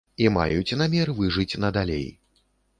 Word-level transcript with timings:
І 0.23 0.29
маюць 0.37 0.77
намер 0.81 1.13
выжыць 1.21 1.59
надалей. 1.67 2.05